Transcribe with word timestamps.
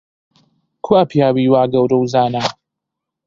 کوا 0.85 1.01
پیاوی 1.09 1.45
وا 1.53 1.61
گەورە 1.71 1.97
و 1.99 2.05
زانا؟ 2.13 2.43